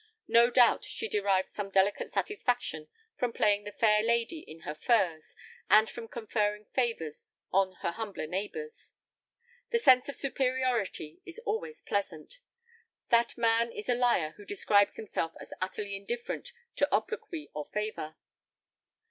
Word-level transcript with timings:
No 0.27 0.49
doubt 0.49 0.83
she 0.83 1.07
derived 1.07 1.49
some 1.49 1.69
delicate 1.69 2.11
satisfaction 2.11 2.87
from 3.17 3.31
playing 3.31 3.65
the 3.65 3.71
fair 3.71 4.01
lady 4.01 4.39
in 4.39 4.61
her 4.61 4.73
furs, 4.73 5.35
and 5.69 5.87
from 5.91 6.07
conferring 6.07 6.65
favors 6.73 7.27
on 7.53 7.73
her 7.83 7.91
humbler 7.91 8.25
neighbors. 8.25 8.93
The 9.69 9.77
sense 9.77 10.09
of 10.09 10.15
superiority 10.15 11.21
is 11.23 11.37
always 11.45 11.83
pleasant. 11.83 12.39
That 13.09 13.37
man 13.37 13.71
is 13.71 13.89
a 13.89 13.93
liar 13.93 14.31
who 14.37 14.43
describes 14.43 14.95
himself 14.95 15.33
as 15.39 15.53
utterly 15.61 15.95
indifferent 15.95 16.51
to 16.77 16.91
obloquy 16.91 17.51
or 17.53 17.65
favor. 17.71 18.15